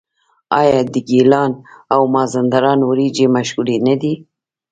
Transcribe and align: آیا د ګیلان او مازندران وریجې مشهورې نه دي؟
آیا 0.59 0.79
د 0.93 0.95
ګیلان 1.09 1.51
او 1.93 2.01
مازندران 2.15 2.79
وریجې 2.85 3.25
مشهورې 3.35 3.77
نه 3.87 3.95
دي؟ 4.01 4.13